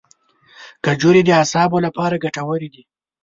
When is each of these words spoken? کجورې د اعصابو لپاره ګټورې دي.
کجورې 0.85 1.21
د 1.25 1.29
اعصابو 1.39 1.77
لپاره 1.85 2.21
ګټورې 2.23 2.69
دي. 2.73 2.83